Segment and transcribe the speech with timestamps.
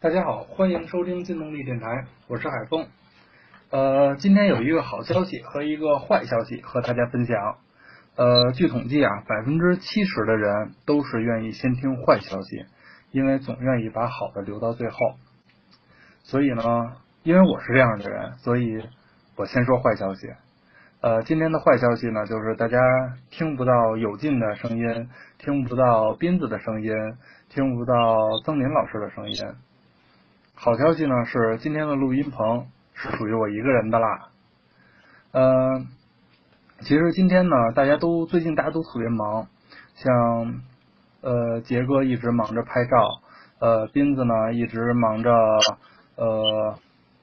[0.00, 2.86] 大家好，欢迎收听金动力电台，我是海峰。
[3.70, 7.56] 呃，今天有一个好消息和一个坏消息和大家分享。
[8.14, 12.64] 呃，据统计啊，百分之七十的人都是愿意先听坏消息，
[13.10, 14.96] 因为总愿意把好的留到最后。
[16.22, 16.92] 所以呢，
[17.24, 18.80] 因为我是这样的人，所以
[19.34, 20.28] 我先说坏消息。
[21.00, 22.78] 呃，今天的坏消息呢，就是大家
[23.30, 25.08] 听不到有劲的声音，
[25.38, 26.92] 听不到斌子的声音，
[27.48, 27.94] 听不到
[28.44, 29.34] 曾林老师的声音。
[30.60, 34.28] 好消息呢是今天的录音棚是属于我一个人的啦。
[35.30, 35.86] 嗯，
[36.80, 39.46] 其实今天呢，大家都最近大家都特别忙，
[39.94, 40.60] 像
[41.20, 43.20] 呃杰哥一直忙着拍照，
[43.60, 45.30] 呃斌子呢一直忙着
[46.16, 46.76] 呃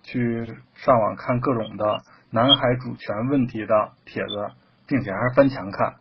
[0.04, 4.52] 去上网看各种的南海主权问题的帖子，
[4.88, 5.96] 并且还是翻墙看，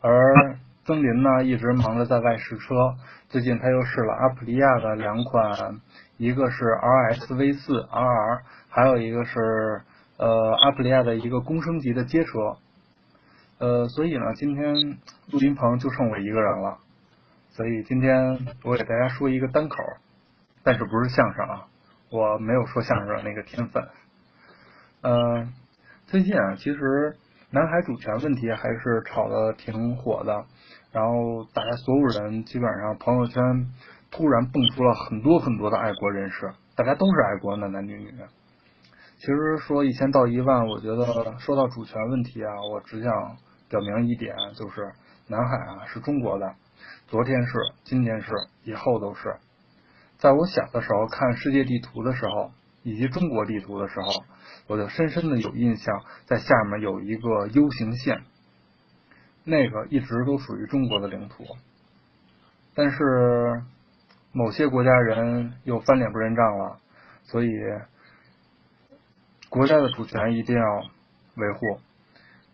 [0.00, 2.94] 而曾林呢一直忙着在外试车，
[3.28, 5.82] 最近他又试了阿普利亚的两款。
[6.22, 9.82] 一个是 RSV 四 RR，还有一个是
[10.18, 12.58] 呃阿普利亚的一个公升级的街车，
[13.58, 14.72] 呃，所以呢，今天
[15.32, 16.78] 录音棚就剩我一个人了，
[17.50, 19.76] 所以今天我给大家说一个单口，
[20.62, 21.66] 但是不是相声啊，
[22.08, 23.88] 我没有说相声的那个天分。
[25.00, 25.52] 嗯，
[26.06, 27.16] 最近啊，其实
[27.50, 30.44] 南海主权问题还是炒的挺火的，
[30.92, 33.42] 然后大家所有人基本上朋友圈。
[34.12, 38.12] 突然蹦出了很多很多的爱国人士，大家都是爱国男男女女。
[39.16, 43.38] 其实说一千道一万，我觉得说到主权问题啊，我只想
[43.70, 44.92] 表明一点，就是
[45.28, 46.54] 南海啊是中国的，
[47.06, 47.52] 昨天是，
[47.84, 48.30] 今天是，
[48.64, 49.36] 以后都是。
[50.18, 52.50] 在我小的时候看世界地图的时候，
[52.82, 54.24] 以及中国地图的时候，
[54.66, 58.24] 我就深深的有印象，在下面有一个 U 型线，
[59.44, 61.44] 那个一直都属于中国的领土，
[62.74, 63.62] 但是。
[64.32, 66.78] 某些国家人又翻脸不认账了，
[67.24, 67.50] 所以
[69.50, 70.64] 国家的主权一定要
[71.36, 71.78] 维护。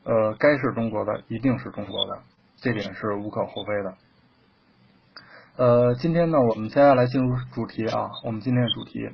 [0.04, 2.22] 呃，该是中国的一定是中国的，
[2.56, 3.94] 这点是无可厚非的。
[5.56, 9.10] 呃，今天呢，我们接下来进入主题啊，我们今天的主题，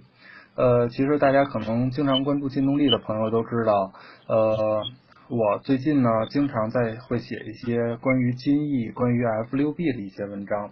[0.55, 3.93] 呃，其实大家可能经常关注新动力的朋友都知道，
[4.28, 4.83] 呃，
[5.28, 10.71] 我最近呢经常在会写一些关于金翼、关于 F 六 B 的一些文章。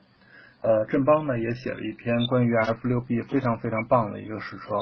[0.62, 4.76] 呃，振邦呢也写了一篇关于 F 六 B 非常非常棒的一个试车。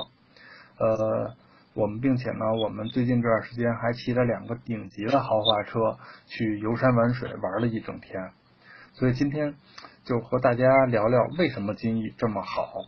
[0.79, 1.35] 呃，
[1.73, 8.31] 我们并且呢，我们最近这段时间还骑了两个顶级的豪华车去游山玩水玩了一整天。
[8.93, 9.55] 所以今天
[10.05, 12.83] 就和大家聊聊为什么金翼这么好。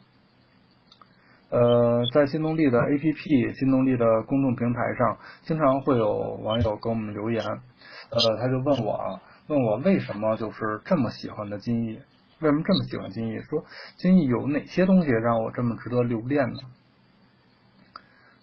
[1.48, 12.00] 呃，在新动力的 APP、新动力的公众平台上，经常会有网友给我们留言，呃，他就问我啊，问我为什么就是这么喜欢的金翼。
[12.42, 13.40] 为什么这么喜欢金逸？
[13.42, 13.64] 说
[13.96, 16.58] 金逸有哪些东西让我这么值得留恋呢？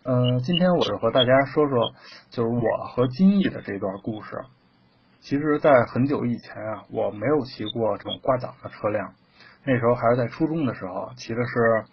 [0.04, 1.94] 嗯，今天我就和大家说说，
[2.30, 4.42] 就是我和金逸的这段故事。
[5.20, 9.14] 其实，在很久以前啊，我没有骑过这种挂档的车辆，
[9.66, 11.84] 那时候还是在初中的时候，骑的是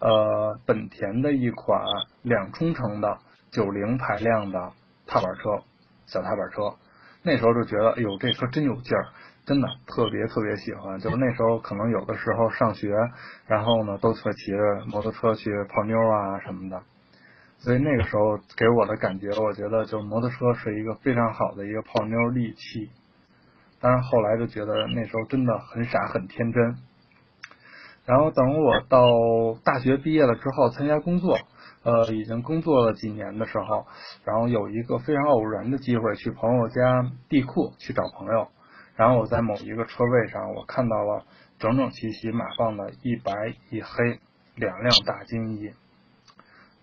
[0.00, 1.80] 呃本田的一款
[2.22, 3.18] 两冲程的
[3.52, 4.72] 九零排量的
[5.06, 5.62] 踏板车，
[6.06, 6.74] 小踏板车。
[7.22, 9.06] 那时候就觉得，哎呦，这车真有劲儿。
[9.46, 12.94] 真的特别特别喜欢，就是那时候可能有的时候上学，
[13.46, 16.82] 然后呢都会骑着摩托车去泡妞啊什么的，
[17.58, 22.90] 所以那个时候给我的感觉，我觉得就摩托车是一个非常好的一个泡妞利器。
[23.80, 26.76] 但是后来就觉得那时候真的很傻很天真。
[28.06, 29.06] 然后等我到
[29.62, 31.38] 大学毕业了之后参加工作，
[31.82, 33.86] 呃，已经工作了几年的时候，
[34.24, 38.48] 然后有一个非常偶然的机会去朋友家地库去找朋友。
[38.96, 41.24] 然后我在某一个车位上，我看到了
[41.58, 43.32] 整整齐齐码放的一白
[43.70, 44.20] 一黑
[44.54, 45.72] 两辆大金翼，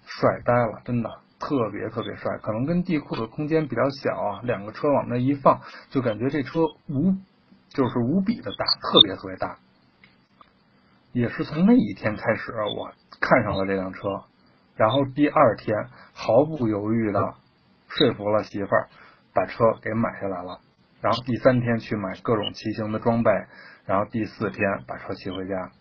[0.06, 2.38] 帅呆了，真的特别特别帅。
[2.40, 7.16] 可能跟地库的空间比较小啊，两个车往那一放，就感觉这车无
[7.70, 9.58] 就是无比的大，特别特别大。
[11.14, 14.24] 也是从那一天开始，我看上了这辆车，
[14.76, 17.36] 然后第二天毫不犹豫的
[17.88, 18.90] 说服了媳妇儿，
[19.34, 20.60] 把车给买下来了。
[21.02, 23.32] 然后第三天去买各种骑行的装备，
[23.86, 25.72] 然后第四天把车骑回家。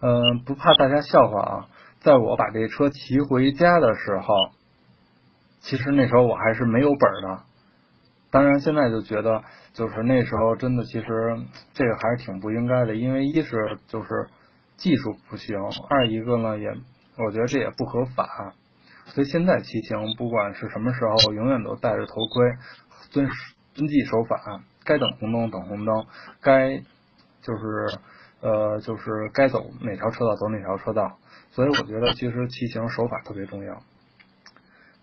[0.00, 1.68] 嗯，不怕大家笑话啊，
[2.00, 4.34] 在我把这车骑回家的时候，
[5.60, 7.42] 其实那时候我还是没有本的。
[8.30, 11.06] 当然现在就觉得，就是那时候真的，其实
[11.74, 14.08] 这个还是挺不应该的，因为一是就是
[14.76, 15.56] 技术不行，
[15.90, 16.68] 二一个呢也，
[17.18, 18.54] 我觉得这也不合法。
[19.06, 22.52] 所以现在骑行，不管是什么时候，永远都戴着头盔。
[23.10, 23.28] 遵
[23.74, 26.06] 遵纪守法，该等红灯等红灯，
[26.40, 26.78] 该
[27.42, 27.98] 就是
[28.40, 31.18] 呃，就是该走哪条车道走哪条车道。
[31.50, 33.82] 所以我觉得其实骑行手法特别重要。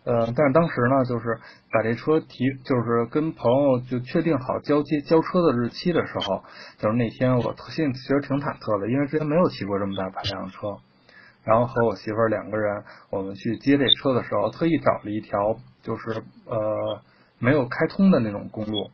[0.05, 1.39] 呃，但是当时呢，就是
[1.71, 6.43] 把这车提，就是跟朋友就确定好交接交车的日期的时候，
[6.79, 10.77] 就是那天我心里其实挺忐忑的，因为之前没有骑过这么大排量的车。
[11.43, 17.01] 然后和我媳妇儿两个人，我们去接这车的时候，特意找了一条就是呃
[17.39, 18.91] 没有开通的那种公路，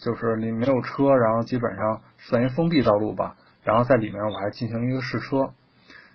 [0.00, 3.36] 就是你没有车，然后基本上算一封闭道路吧。
[3.62, 5.50] 然后在里面我还进行一个试车。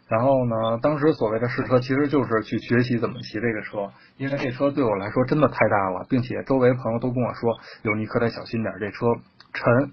[0.07, 9.05] 然后呢，当时所谓的试车，其实就是去学习怎么骑这个车，因为这车对我来说真的太大了，并且周围朋友都跟我说，有你可得小心点，这车
[9.53, 9.91] 沉，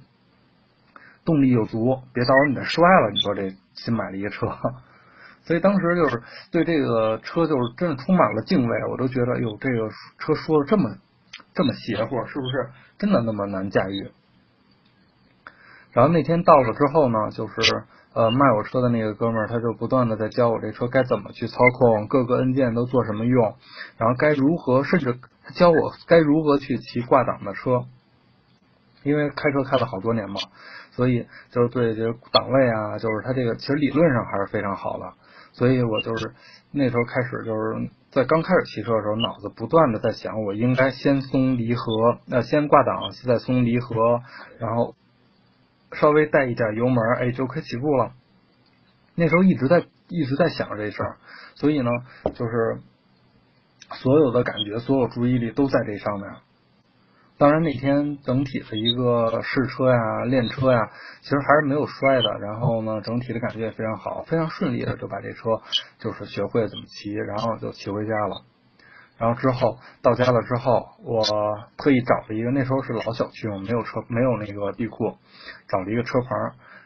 [1.26, 3.11] 动力又足，别到时候你再摔了。
[3.11, 4.46] 你说这新买的一个车，
[5.44, 10.96] 所以当时就是对这个车就是真的充满了敬畏，我都觉得，哟，这个车说的这么
[11.54, 14.10] 这么邪乎，是不是真的那么难驾驭？
[15.92, 17.84] 然后那天到了之后呢，就是。
[18.16, 23.56] 呃，卖我车的那个哥们儿，他就不断的在教我这车该怎么去操控，各个按键都做什么用，
[23.98, 25.18] 然后该如何，甚至
[25.54, 27.84] 教我该如何去骑挂档的车。
[29.02, 30.36] 因为开车开了好多年嘛，
[30.92, 35.12] 所以就是对这档位啊，就是他这个其实理论上还是非常好的。
[35.52, 36.32] 所以我就是
[36.72, 44.22] 那时候开始就是在刚开始骑车的时候，脑子不断的在想，我应该先松离合，那先挂档，再松离合，
[44.58, 44.96] 然后。
[45.92, 48.10] 稍微带一点油门，哎，就可以起步了。
[49.14, 51.16] 那时候一直在一直在想这事儿，
[51.54, 51.90] 所以呢，
[52.34, 52.80] 就是
[53.92, 56.28] 所有的感觉，所有注意力都在这上面。
[57.38, 60.90] 当然那天整体的一个试车呀、练车呀，
[61.20, 62.38] 其实还是没有摔的。
[62.40, 65.60] 然后呢，整体的感觉也非常好，非常顺利的就把这车
[65.98, 68.42] 就是学会怎么骑，然后就骑回家了。
[69.18, 71.22] 然后之后到家了之后，我
[71.76, 75.16] 特意找了一个，那时候是老小区嘛，没有车，没有那个地库，
[75.68, 76.30] 找了一个车棚，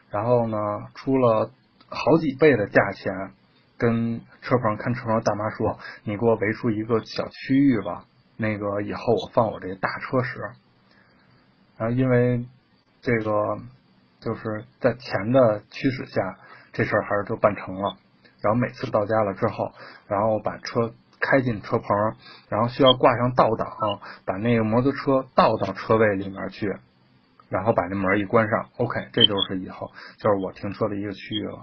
[0.09, 0.57] 然后呢
[0.95, 1.51] 出了
[1.87, 3.31] 好几倍的价钱，
[3.77, 8.05] 跟车棚看车棚的大妈说：“你给我围出一个小区域吧，
[8.41, 10.39] 那个以后我放我这大车时。”
[11.77, 12.45] 然后因为
[13.01, 13.59] 这个
[14.19, 16.37] 就是在钱的驱使下，
[16.73, 17.95] 这事儿还是就办成了。
[18.41, 19.71] 然后每次到家了之后，
[20.07, 20.93] 然后把车。
[21.23, 21.87] 开进车棚，
[22.49, 23.69] 然后需要挂上倒档，
[24.25, 26.75] 把那个摩托车倒到车位里面去，
[27.47, 28.69] 然后把那门一关上。
[28.77, 31.59] OK，这就是以后就是我停车的一个区域了。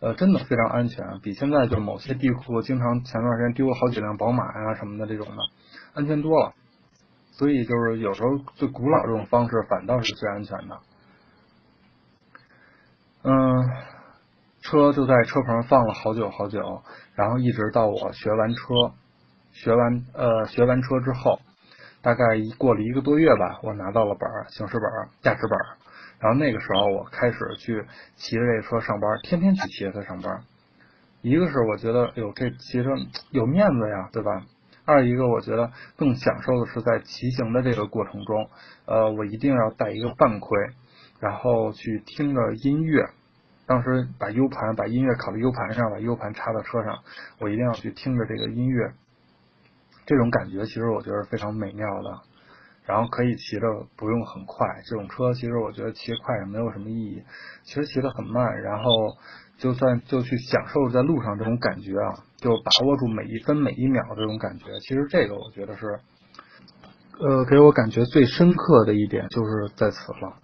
[0.00, 5.36] 呃，真的非常安全，比现在就某些地库经常前段时间丢好几辆宝马呀什么的这种的
[5.98, 6.54] 安全多了。
[7.32, 10.80] 所以就是有时候最古老这种方式反倒是最安全的。
[13.24, 13.68] 嗯。
[14.60, 16.82] 车就在车棚放了好久好久，
[17.14, 18.92] 然后一直到我学完车，
[19.52, 21.40] 学完呃学完车之后，
[22.02, 25.78] 大概一过了一个多月吧，我拿到了本儿，行驶本儿、驾驶本儿，
[26.18, 27.86] 然后那个时候我开始去
[28.16, 30.42] 骑着这车上班，天天去骑着它上班。
[31.22, 32.90] 一个是我觉得，哎呦这骑着
[33.30, 34.42] 有面子呀，对吧？
[34.88, 38.48] 二一个我觉得更享受的是在骑行的这个过程中，
[38.86, 40.56] 呃，我一定要带一个半盔，
[41.20, 43.04] 然后去听着音乐。
[43.66, 47.00] 当时把 U 盘把音乐拷到 U 盘上，把 U 盘插到车上，
[47.38, 48.94] 我一定要去听着这个音乐，
[50.06, 52.20] 这种感觉其实我觉得非常美妙的。
[52.86, 57.22] 然后可以骑着不用很快，这种车其实我觉得骑快也没有什么意义，
[57.62, 59.18] 其实骑得很慢，然后
[59.58, 64.78] 就算就去享受在路上这种感觉啊，就把握住每一分每一秒这种感觉。
[64.80, 65.98] 其实这个我觉得是，
[67.20, 70.36] 呃，给我感觉最深刻的一点就是在此了。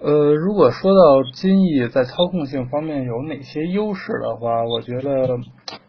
[0.00, 5.38] 呃，如果说到金翼在操控性方面有哪些优势的话，我觉得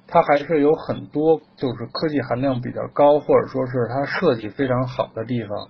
[0.05, 5.67] 它还是有很多就是科技含量比较高，或者说是它设计非常好的地方。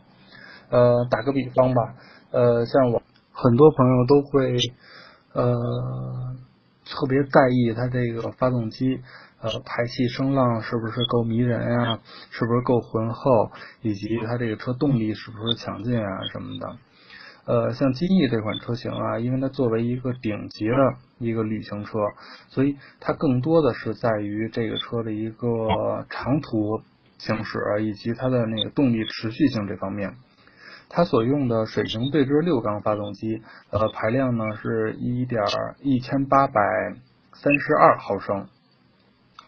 [0.72, 1.96] 呃，打个比方吧，
[2.32, 3.01] 呃，像我
[3.32, 4.58] 很多朋友都会
[5.34, 5.56] 呃
[6.91, 9.00] 特别在意它这个发动机
[9.41, 16.77] 呃排气声浪是不是够迷人呀，是不是够浑厚，以及它这个车动力是不是强劲啊什么的。
[17.43, 20.75] 呃，像金翼这款车型啊，因为它作为一个顶级的
[21.17, 21.98] 一个旅行车，
[22.50, 26.81] 所以它更多的是在于这个车的一个长途
[27.17, 30.13] 行驶以及它的那个动力持续性这方面。
[30.93, 35.41] 它所用的水平对置六缸发动机，呃，排量呢是一点
[35.81, 36.62] 一千八百
[37.33, 38.48] 三十二毫升，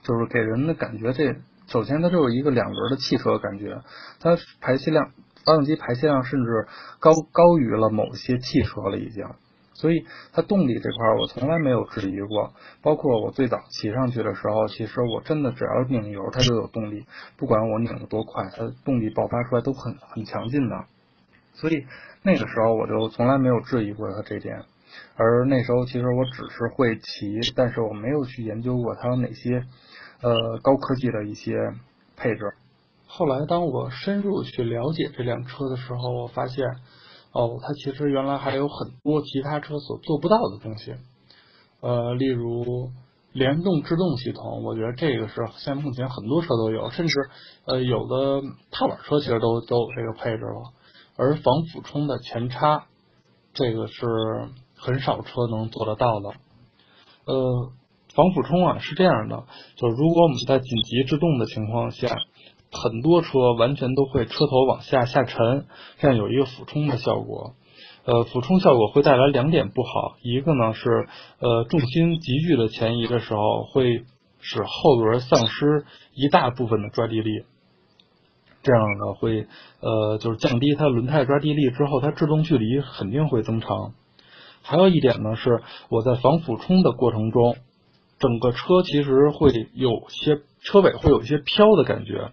[0.01, 1.35] 就是给人的感觉，这
[1.67, 3.81] 首先它就是一个两轮的汽车感觉，
[4.19, 5.11] 它排气量。
[5.45, 6.67] 发动机排气量甚至
[7.01, 9.25] 高高于了某些汽车了，已经，
[9.73, 12.53] 所以它动力这块我从来没有质疑过。
[12.81, 20.85] 包括我最早骑上去的时候，其实我真的只要拧油，它就有动力，不管我拧的多快，它动力爆发出来都很很强劲的。
[21.53, 21.85] 所以
[22.23, 24.63] 那个时候我就从来没有质疑过它这点。
[25.15, 29.63] 而那时候其实我只是会骑，但是我没有去研究过它有哪些
[30.21, 31.55] 呃高科技的一些
[32.15, 32.53] 配置。
[33.07, 36.65] 后来当我深入去了解这辆车的时候，我发现
[37.31, 40.95] 哦，它其实原来还有很多其他车所做不到的东西，
[41.81, 42.91] 呃，例如。
[43.33, 47.19] 联动制动系统，我觉得这个是现在目前很多车都有，甚至
[47.65, 50.71] 呃有的踏板车其实都都有这个配置了。
[51.15, 52.85] 而防俯冲的前叉，
[53.53, 54.05] 这个是
[54.75, 56.29] 很少车能做得到的。
[57.25, 57.71] 呃，
[58.13, 59.43] 防俯冲啊是这样的，
[59.75, 62.09] 就如果我们在紧急制动的情况下，
[62.71, 65.65] 很多车完全都会车头往下下沉，
[65.99, 67.53] 这样有一个俯冲的效果。
[68.05, 70.89] 呃，俯冲效果会带来两点不好，一个呢是
[71.39, 74.03] 呃重心急剧的前移的时候，会
[74.39, 77.45] 使后轮丧失一大部分的抓地力，
[78.63, 79.45] 这样呢会
[79.81, 83.93] 呃就是降低它轮胎抓地力之后，它制动距离肯定会增长。
[84.63, 87.55] 还有一点呢是我在防俯冲的过程中，
[88.17, 92.31] 整个车其实会有些车尾会有一些飘的感觉。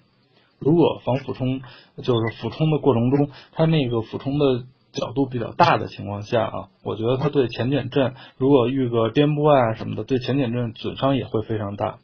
[0.59, 1.61] 如果防俯冲
[2.03, 4.65] 就是俯冲的过程中，它那个俯冲的。
[4.93, 12.01] 角度比较大的情况下啊，我觉得它对前减震，如果遇个颠簸啊什么的，对前减震损伤也会非常大。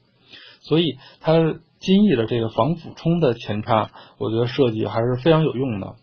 [0.67, 5.95] 所以它金翼的这个防俯冲的前叉，我觉得设计还是非常有用的。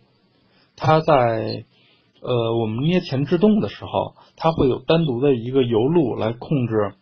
[0.77, 1.65] 它在
[2.21, 6.93] 呃我们捏前制动的时候，它会有单独的一个油路来控制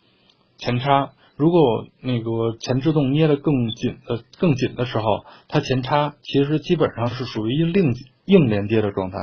[0.58, 1.12] 前叉。
[1.36, 5.04] 如果那个前制动捏的更紧的更紧的时候，
[5.48, 7.94] 它前叉其实基本上是属于硬
[8.26, 9.18] 硬连接的状态。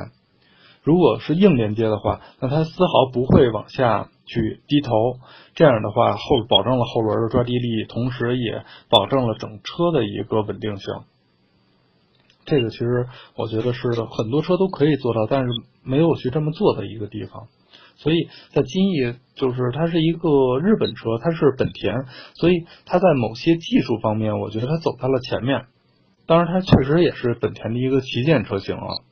[0.89, 4.91] 如果是硬连接的话，那它丝毫不会往下去低头，
[5.55, 10.95] 这样的话后保证了后轮的抓地力，同时也保证了整车的一个稳定性。
[12.47, 15.49] 这个其实我觉得是很多车都可以做到，但是
[15.85, 17.49] 没有去这么做的一个地方。
[17.97, 25.67] 所以在金翼，就是它是一个日本车，它是本田，所以它在某些技术方面，我觉得它走在了前面。
[26.27, 29.05] 当然，它确实也是本田的一个旗舰车型啊。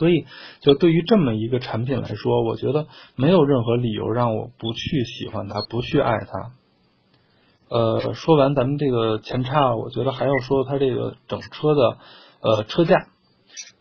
[0.00, 0.24] 所以，
[0.60, 6.52] 就对于这么一个产品来说，我觉得没有任何理由让我不去喜欢它，不去爱它。
[7.68, 11.98] 呃，说完咱们这个前叉，我觉得还要说它这个整车的
[12.40, 13.08] 呃车架。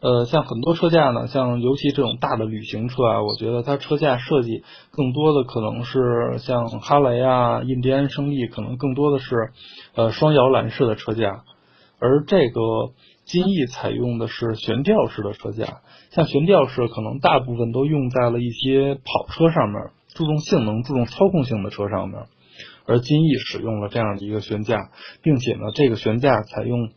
[0.02, 9.52] 呃，像很多车架呢，像尤其这种大的旅行车啊，我觉得它车架设计更多的可能是像哈雷啊、印第安、胜利，可能更多的是
[9.96, 11.44] 呃双摇篮式的车架，
[12.00, 12.62] 而这个
[13.30, 15.82] 金翼采用的是悬吊式的车架。
[16.10, 22.24] 像悬吊式可能大部分都用在了一些跑车上面，注重性能、注重操控性的车上面，
[22.88, 24.90] 而金翼使用了这样的一个悬架，
[25.22, 26.90] 并且呢，这个悬架采用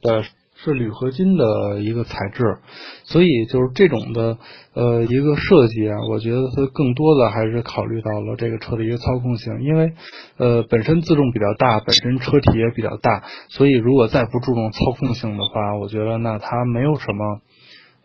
[0.00, 0.22] 的
[0.64, 2.58] 是铝合金的一个材质，
[3.04, 4.38] 所以就是这种的
[4.74, 9.92] 呃一个设计啊，我觉得它更多的还是考虑到了这个车的一个操控性，因为
[10.38, 17.40] 呃本身自重比较大，本身车体也比较大，所以如果再不注重操控性的话，我觉得那它没有什么。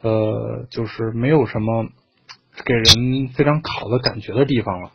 [0.01, 1.87] 呃，就是没有什么
[2.63, 4.91] 给人非常考的感觉的地方了，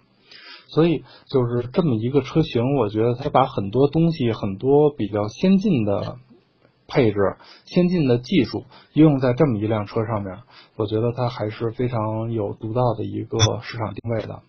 [0.69, 6.17] 所以就是这么一个车型，我觉得它把很多东西、很多比较先进的
[6.87, 7.19] 配置、
[7.65, 10.39] 先进的技术应用在这么一辆车上面，
[10.77, 14.43] 我觉得它还是非常有独到的一个市场定位的。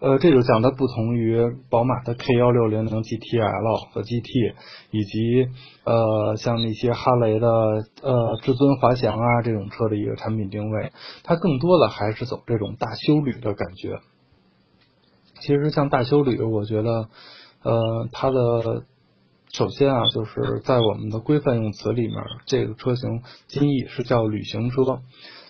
[0.00, 1.38] 呃，这就讲的不同于
[1.70, 4.54] 宝马的 K 幺六零零 GTL 和 GT，
[4.90, 5.48] 以及
[5.84, 10.90] 呃像那些哈雷的呃至尊滑翔啊这种车的一个产品定位，
[11.22, 14.00] 它更多的还是走这种大修旅的感觉。
[15.40, 17.08] 其实像大修旅，我觉得
[17.62, 18.82] 呃它的
[19.52, 22.16] 首先啊就是在我们的规范用词里面，
[22.46, 24.76] 这个车型金翼是叫旅行车。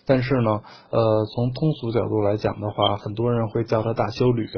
[0.04, 4.48] 但是呢，呃，从通俗角度来讲的话，很多人会叫它大修旅，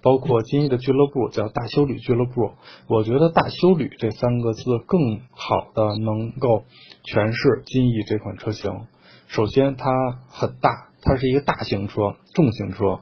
[0.00, 2.52] 包括金翼的俱乐部叫大修旅俱乐部。
[2.88, 6.64] 我觉得大修旅这三个字更好的能够
[7.04, 8.86] 诠释金翼这款车型。
[9.26, 9.90] 首先，它
[10.30, 13.00] 很大，它是一个大型车、重型车。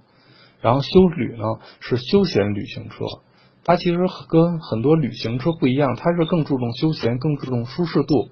[0.61, 1.45] 然后，修旅呢
[1.79, 3.05] 是休闲旅行车，
[3.65, 8.29] 它其实跟很多旅行车不一样，它是更注重休闲，更注重舒适度。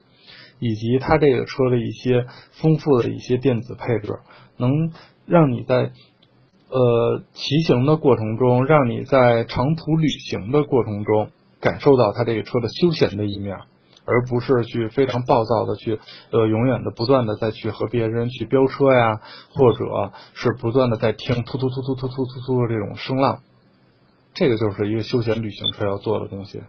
[0.62, 2.26] 以及它这个车的一些
[2.60, 4.18] 丰富的一些电子配置，
[4.58, 4.92] 能
[5.24, 5.92] 让你在
[6.68, 11.30] 呃骑行的过程中，让你在长途旅行的过程中
[11.62, 13.56] 感受到它这个车的休闲的一面，
[14.04, 15.98] 而不是去非常暴躁的去
[16.30, 19.22] 呃永远的不断的再去和别人去飙车呀，
[19.54, 23.40] 或者是不断的在听突突突突突突突突的这种声浪，
[24.34, 26.60] 这个就是一个休闲旅行车要做的东西。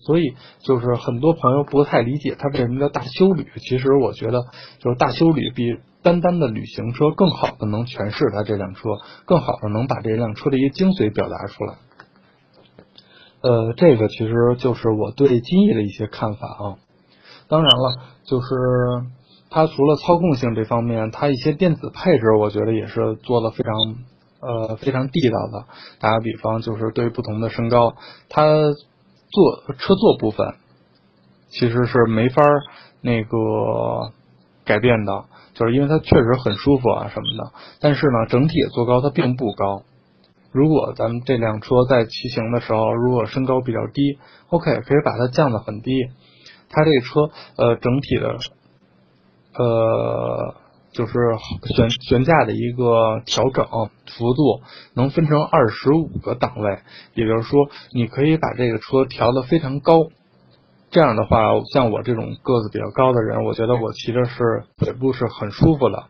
[0.00, 3.46] 所以就是很多朋友不太理解它为什么叫大修旅。
[3.58, 4.46] 其实我觉得，
[4.80, 8.80] 就是大修旅比单单的旅行车更好的能诠释它这辆车，
[9.26, 11.74] 更好的能把这辆车的一个精髓表达出来。
[13.42, 16.76] 呃，这个其实就是我对金翼的一些看法啊。
[17.48, 17.94] 当然了，
[18.24, 18.46] 就是
[19.50, 23.72] 它除了操控性这方面，它一些电子配置，我觉得也是做的非常
[24.42, 25.64] 呃非常地道的。
[26.00, 27.94] 打个比方，就是对于不同的身高，
[28.28, 30.56] 它坐车座部分
[31.48, 32.42] 其实是没法
[33.00, 34.12] 那个
[34.64, 37.52] 改变的，就是因为它确实很舒服啊什么的。
[37.80, 39.84] 但是呢，整体的坐高它并不高。
[40.50, 44.18] 如果咱们这辆车在骑行的时候，如果身高比较低
[44.50, 45.92] ，OK，可以把它降得很低。
[46.68, 48.36] 它这个车呃整体的
[49.54, 50.54] 呃
[50.92, 51.12] 就是
[51.74, 53.66] 悬悬架的一个调整
[54.16, 54.60] 幅度
[54.94, 56.78] 能分成二十五个档位，
[57.14, 59.94] 也就是说你可以把这个车调得非常高。
[60.90, 61.38] 这样的话，
[61.72, 66.04] 像我这种个子比较高的人，我觉得我骑着是腿部是很舒服的。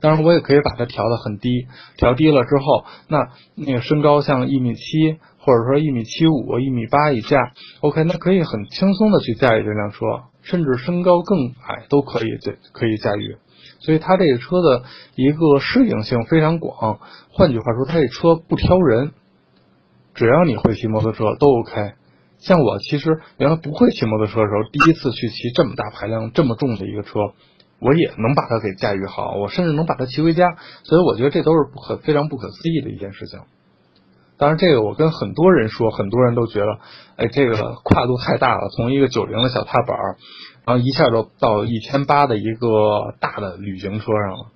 [0.00, 9.98] 当然，我也可以把它调的很低，调低了之后，那那个身高像一米七，或者说一米七五、一米八以下，OK，那可以很轻松的去驾驭这辆车，
[10.40, 13.36] 甚至身高更矮都可以这可以驾驭。
[13.82, 14.84] 所以它这个车的
[15.14, 16.98] 一个适应性非常广。
[17.30, 19.12] 换句话说，它这车不挑人，
[20.14, 21.92] 只要你会骑摩托车都 OK。
[22.38, 27.20] 像我其实原来不会骑摩托车的时候，第一次去骑这么大排量、这么重的一个车。
[27.84, 33.40] 我也能把它给驾驭好，我甚至能把它骑回家，所以我觉得这都是不可非常不可思议的一件事情。
[34.38, 36.78] 当然，这个我跟很多人说，很多人都觉得，
[37.16, 39.96] 哎，这个跨度太大了，从一个九零的小踏板，
[40.64, 44.46] 然后一下就到一千八的一个大的旅行车上了。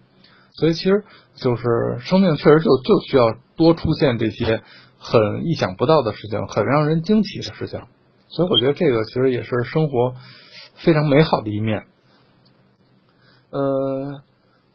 [0.53, 4.63] 所以其实就是生命确实就就需要多出现这些
[4.99, 7.81] 很意想不到的事情，很让人惊奇的事情。
[8.29, 10.15] 所以我觉得这个其实也是生活
[10.75, 11.85] 非常美好的一面。
[13.51, 14.23] 呃，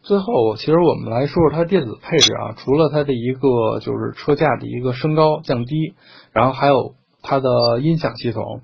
[0.04, 5.96] 最后其实我们来说说它电子配置啊，除了它的一个就是车架的一个升高降低，
[6.32, 7.50] 然后还有它的
[7.82, 8.62] 音响系统。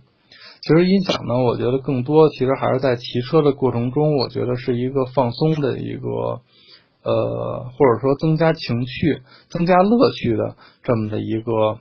[0.67, 6.41] 其实音响呢，我觉得更多其实还是在骑车的过程中，我觉得是一个放松的一个
[7.03, 11.79] 呃，或者说增加情趣、增加乐趣的这么的一个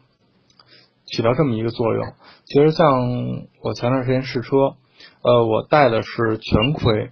[1.05, 2.13] 起到这么一个作用。
[2.45, 2.87] 其实像
[3.61, 4.57] 我前段时间试车，
[5.21, 7.11] 呃，我戴的是全盔。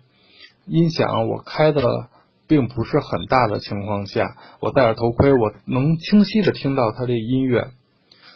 [0.66, 1.82] 音响我开的
[2.46, 7.72] 并不是很大的情况下，我戴着头盔，我能清晰的听到它的音乐。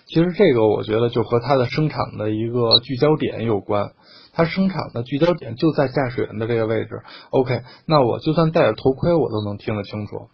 [0.09, 3.93] 其实这个我觉得就和它的生产的一个聚焦点有关，
[4.33, 7.03] 它生产的聚焦点就在驾驶员的这个位置。
[7.29, 10.29] OK，那我就算戴着头盔，我都能听得清楚，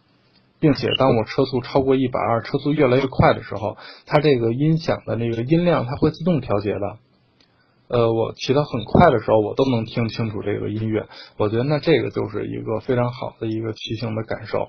[0.60, 6.98] 并且当我车速超过一百二，车速越来越快的时候，它这个音响的那个音量它会自动调节的。
[7.88, 11.06] 呃，我骑得很快的时候，我都能听清楚这个音乐。
[11.36, 14.68] 我觉得那这个就是一个非常好的一个骑行的感受。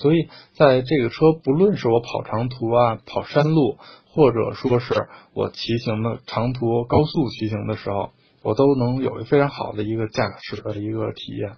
[0.00, 3.76] 所以在这个车，不论是我跑长途啊、跑山路，
[4.08, 8.10] 或者说是我骑行的长途高速骑行的时候，
[8.42, 11.52] 我都能有一非常好的一个驾驶的一个体验。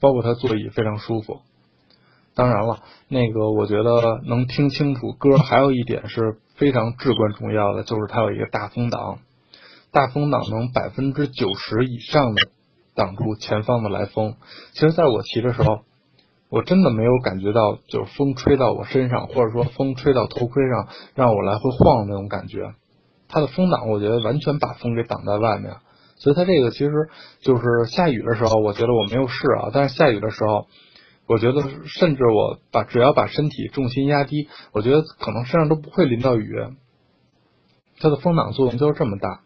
[0.00, 1.40] 包括它座椅非常舒服。
[2.36, 9.18] 当然了，那个我觉得能听清楚歌，还有一点是非常至关重要的，就是它有一个大风挡。
[9.90, 12.42] 大风挡能百分之九十以上的
[12.94, 14.36] 挡住前方的来风。
[14.72, 15.80] 其实，在我骑的时候，
[16.50, 22.72] 我真的没有感觉到就是风吹到我身上，或者说风吹到头盔上，让我来回晃那种感觉。
[23.28, 25.74] 它的风挡，我觉得完全把风给挡在外面。
[26.16, 26.92] 所以它这个其实
[27.40, 30.66] 就是下雨的时候，我觉得我没有试啊，但是下雨的时候，
[31.26, 36.50] 我觉得甚至我把只要把身体重心压低，我觉得可能身上都不会淋到雨。
[38.00, 39.42] 它的风挡作用就是这么大。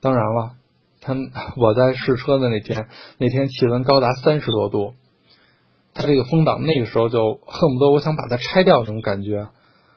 [0.00, 0.52] 当然了，
[1.00, 1.14] 它
[1.56, 4.94] 我在试车的那天，那天气温高达三十多度，
[5.98, 9.48] 它这个风挡那个时候就恨不得我想把它拆掉那种感觉，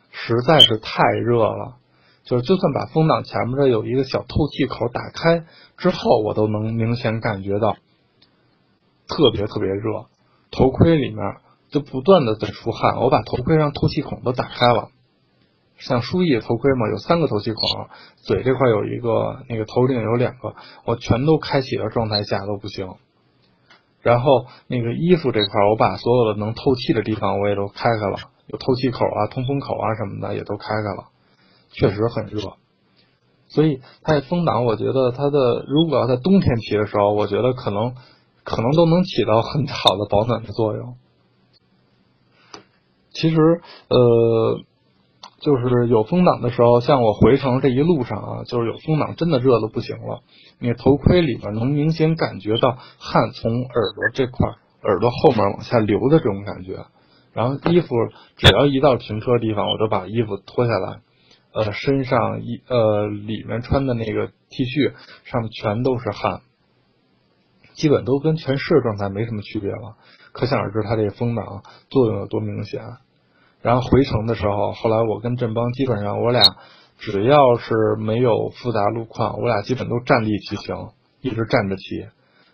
[0.09, 1.75] 实在是太热了。
[2.23, 5.45] 就是就算把风挡前面这有一个小透气口打开
[5.77, 7.75] 之后，我都能明显感觉到
[9.07, 10.05] 特别特别热，
[10.49, 11.17] 头盔里面
[11.69, 14.89] 就不断的在出汗，我把头盔上透气孔都打开了。
[15.77, 17.63] 像舒逸头盔嘛，有三个透气孔，
[18.23, 22.87] 嘴这块有一个，那个头顶有两个，我全都开启的状态下都不行。
[24.01, 31.09] 然后那个衣服这块，我把所有的能透气的地方我也都开开了，有透气口啊、通风口啊什么的也都开开了，
[31.71, 32.41] 确实很热。
[33.47, 37.95] 所以它的风挡，我觉得它的如果要在冬天骑的时候，我觉得可能
[38.43, 40.95] 可能都能起到很好的保暖的作用。
[43.11, 44.61] 其实呃。
[45.41, 50.21] 就是有风挡的时候，像我回程这一路上啊，就是有风挡，真的热的不行了。
[50.59, 54.49] 你头盔里面能明显感觉到汗从耳朵这块
[54.83, 56.85] 耳朵后面往下流的这种感觉。
[57.33, 57.95] 然后衣服
[58.35, 60.99] 只要一到停车地方，我就把衣服脱下来，
[61.53, 66.41] 呃，身上一呃里面穿的那个 T 恤上面全都是汗，
[67.73, 69.95] 基本都跟全湿状态没什么区别了。
[70.33, 72.81] 可想而知，它这个风挡作用有多明显。
[73.61, 76.41] 然后回程的时候，后来我跟振邦基本上我俩
[76.97, 80.89] 只要是没有复杂路况，我俩基本都站立骑行，
[81.21, 82.07] 一直站着骑，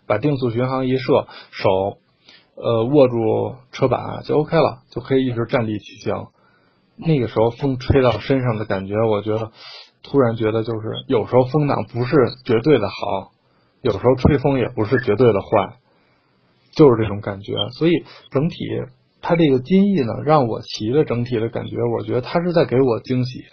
[0.06, 1.98] 把定速巡航一设，手。
[2.60, 6.26] 呃，握住车把就 OK 了，就可以一直站立骑行。
[6.96, 9.52] 那个时候风吹到身上的感觉，我觉得
[10.02, 13.30] 突然觉得就是有时候风挡不是绝对的好，
[13.80, 15.76] 有时候吹风也不是绝对的坏，
[16.72, 17.54] 就是这种感觉。
[17.70, 17.92] 所以
[18.32, 18.56] 整体
[19.20, 23.44] 它这个金翼呢，让我骑的整体的感觉，我觉得它是在给我惊喜。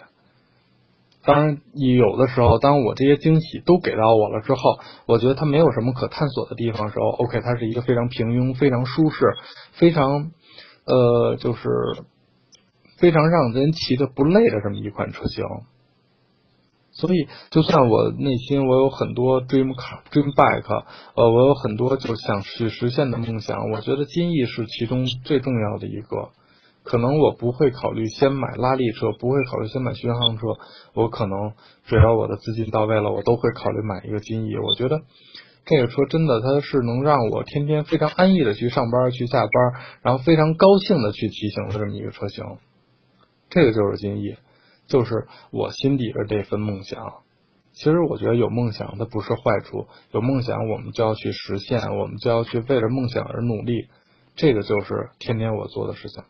[1.23, 9.25] 当然，有的时候，当我这些惊喜都给到我了之后，我觉得它没有什么可探索的地方的时候，OK，它是一个非常平庸、非常舒适、
[9.73, 10.32] 非常
[10.86, 11.67] 呃，就是
[12.99, 15.43] 非常让人骑的不累的这么一款车型。
[16.95, 20.84] 所以，就算我内心我有很多 dream car、dream bike，
[21.15, 26.29] 呃，我有很多就想去实现的梦想，我觉得金翼是其中最重要的一个。
[26.84, 30.43] 可能我不会考虑先买拉力车，不会考虑先买巡航车。
[30.93, 31.53] 我可能
[31.86, 34.55] 只要我的资金到位了，我都会考虑买一个金翼。
[34.55, 35.01] 我觉得
[35.65, 39.51] 这个车真的，它是能让我天天非常安逸的去上班、去下班，
[40.03, 42.45] 然后非常高兴的去骑行的这么一个车型。
[43.49, 44.36] 这个就是金翼，
[44.88, 47.00] 就是我心底的这份梦想。
[47.74, 53.88] 其实我觉得有梦想它不是坏处，有梦想我们就要去实现，我们就要去为了梦想而努力。
[54.36, 56.24] 这个就是天天我做的事情。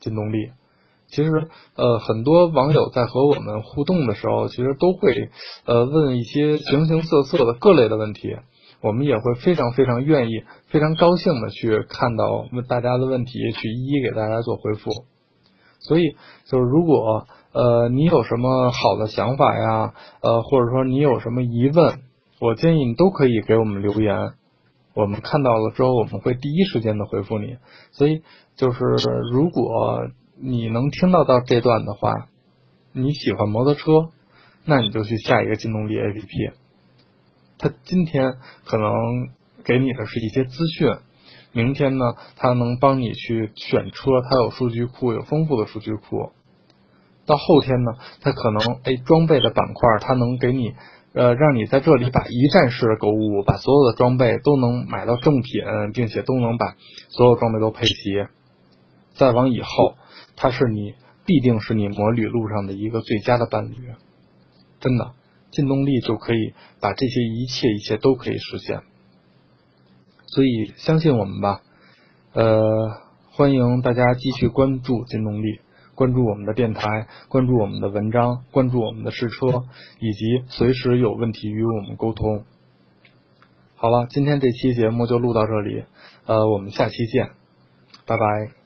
[0.00, 0.50] 劲动力，
[1.06, 1.30] 其实
[1.76, 5.30] 呃很多网友在和我们互动的时候，其实都会
[5.64, 8.36] 呃问一些形形色色的各类的问题，
[8.80, 14.90] 我们也会非常非常愿意、非常高兴的去看到问大家的问题，去一一给大家做回复。
[15.82, 16.16] 所以
[16.46, 22.00] 就是如果呃你有什么好的想法呀，呃或者说你有什么疑问，
[22.40, 24.32] 我建议你都可以给我们留言。
[24.94, 27.56] 我们看到了之后，我们会第一时间的回复你。
[27.92, 28.22] 所以，
[28.56, 28.78] 就是
[29.32, 32.28] 如果你能听到到这段的话，
[32.92, 34.10] 你喜欢摩托车，
[34.66, 36.52] 那你就去下一个劲动力 APP。
[37.56, 38.34] 它今天
[38.66, 38.92] 可能
[39.64, 40.88] 给你的是一些资讯，
[41.52, 42.04] 明天呢，
[42.36, 46.30] 它能帮你去选车，它有数据库，有丰富的数据库。
[47.26, 50.72] 到后天呢，它可能哎装备的板块，它能给你。
[51.14, 55.62] 呃，让你在这里把一站式的购物，把所有的装备都能买到正品，
[55.92, 56.74] 并且都能把
[57.10, 57.92] 所有装备都配齐。
[59.12, 59.94] 再往以后，
[60.36, 60.94] 它是你
[61.26, 63.76] 必定是你摩旅路上的一个最佳的伴侣。
[64.80, 65.12] 真的，
[65.50, 68.80] 劲动力就可以把这些一切一切都可以实现。
[70.34, 71.60] 所以相信我们吧，
[72.32, 72.90] 呃，
[73.32, 75.60] 欢迎大家继续关注金动力。
[75.94, 79.64] 关注我们的电台，关注我们的文章，关注我们的试车，
[80.00, 82.44] 以及随时有问题与我们沟通。
[83.76, 85.84] 好了，今天这期节目就录到这里，
[86.24, 87.32] 呃，我们下期见，
[88.06, 88.61] 拜拜。